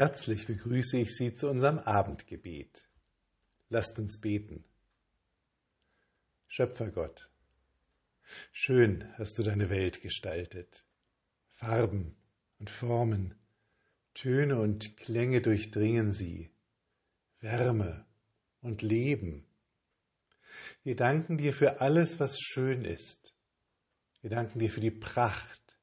[0.00, 2.88] Herzlich begrüße ich Sie zu unserem Abendgebet.
[3.68, 4.64] Lasst uns beten.
[6.48, 7.28] Schöpfergott,
[8.50, 10.86] schön hast du deine Welt gestaltet.
[11.52, 12.16] Farben
[12.58, 13.34] und Formen,
[14.14, 16.48] Töne und Klänge durchdringen sie,
[17.40, 18.06] Wärme
[18.62, 19.44] und Leben.
[20.82, 23.34] Wir danken dir für alles, was schön ist.
[24.22, 25.78] Wir danken dir für die Pracht,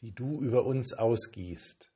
[0.00, 1.89] die du über uns ausgießt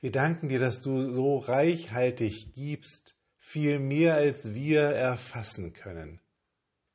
[0.00, 6.20] wir danken dir, dass du so reichhaltig gibst, viel mehr als wir erfassen können.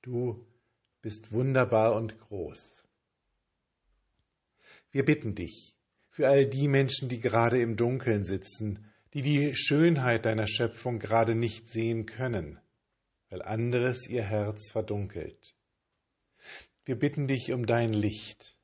[0.02, 0.46] Du
[1.02, 2.88] bist wunderbar und groß.
[4.92, 5.76] Wir bitten dich
[6.10, 11.36] für all die Menschen, die gerade im Dunkeln sitzen, die die Schönheit deiner Schöpfung gerade
[11.36, 12.60] nicht sehen können,
[13.30, 15.56] weil anderes ihr Herz verdunkelt.
[16.86, 18.58] Wir bitten dich um dein Licht,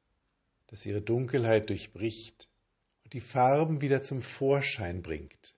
[0.68, 2.50] das ihre Dunkelheit durchbricht
[3.14, 5.56] die Farben wieder zum Vorschein bringt.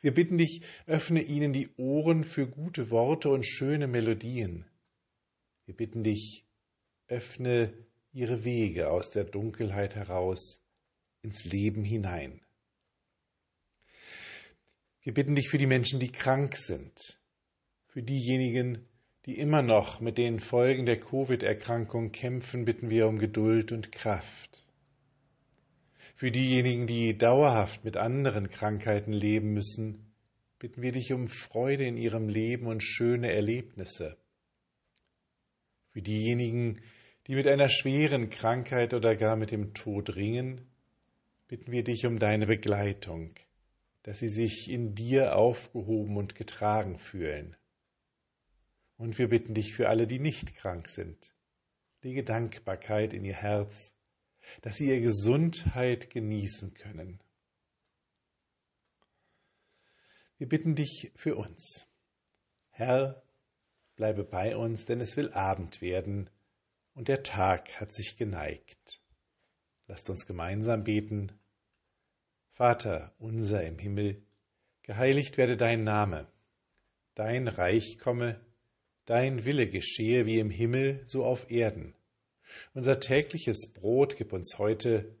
[0.00, 4.66] Wir bitten dich, öffne ihnen die Ohren für gute Worte und schöne Melodien.
[5.66, 6.44] Wir bitten dich,
[7.08, 7.72] öffne
[8.12, 10.62] ihre Wege aus der Dunkelheit heraus
[11.22, 12.40] ins Leben hinein.
[15.02, 17.20] Wir bitten dich für die Menschen, die krank sind,
[17.88, 18.88] für diejenigen,
[19.26, 24.63] die immer noch mit den Folgen der Covid-Erkrankung kämpfen, bitten wir um Geduld und Kraft.
[26.24, 30.14] Für diejenigen, die dauerhaft mit anderen Krankheiten leben müssen,
[30.58, 34.16] bitten wir dich um Freude in ihrem Leben und schöne Erlebnisse.
[35.90, 36.80] Für diejenigen,
[37.26, 40.66] die mit einer schweren Krankheit oder gar mit dem Tod ringen,
[41.46, 43.34] bitten wir dich um deine Begleitung,
[44.02, 47.54] dass sie sich in dir aufgehoben und getragen fühlen.
[48.96, 51.34] Und wir bitten dich für alle, die nicht krank sind.
[52.00, 53.94] Lege Dankbarkeit in ihr Herz
[54.62, 57.20] dass sie ihre Gesundheit genießen können.
[60.38, 61.86] Wir bitten dich für uns.
[62.70, 63.22] Herr,
[63.96, 66.28] bleibe bei uns, denn es will Abend werden
[66.94, 69.00] und der Tag hat sich geneigt.
[69.86, 71.32] Lasst uns gemeinsam beten.
[72.50, 74.22] Vater unser im Himmel,
[74.82, 76.28] geheiligt werde dein Name,
[77.14, 78.40] dein Reich komme,
[79.06, 81.94] dein Wille geschehe wie im Himmel so auf Erden.
[82.74, 85.14] Unser tägliches Brot gib uns heute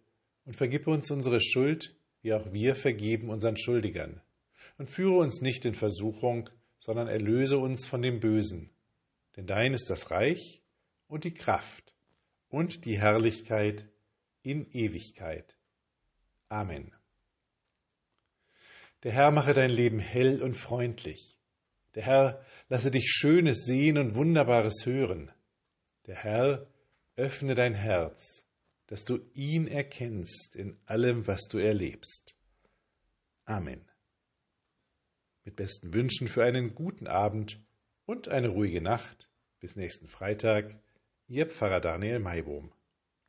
[0.44, 4.20] und vergib uns unsere Schuld, wie auch wir vergeben unseren Schuldigern.
[4.78, 6.50] Und führe uns nicht in Versuchung,
[6.80, 8.70] sondern erlöse uns von dem Bösen.
[9.36, 10.62] Denn dein ist das Reich
[11.06, 11.94] und die Kraft
[12.48, 13.86] und die Herrlichkeit
[14.42, 15.56] in Ewigkeit.
[16.48, 16.92] Amen.
[19.02, 21.38] Der Herr mache dein Leben hell und freundlich.
[21.94, 25.30] Der Herr lasse dich Schönes sehen und Wunderbares hören.
[26.06, 26.66] Der Herr
[27.16, 28.44] Öffne dein Herz,
[28.86, 32.34] dass du ihn erkennst in allem, was du erlebst.
[33.44, 33.84] Amen.
[35.44, 37.60] Mit besten Wünschen für einen guten Abend
[38.06, 39.30] und eine ruhige Nacht.
[39.60, 40.78] Bis nächsten Freitag,
[41.28, 42.72] Ihr Pfarrer Daniel Maibohm.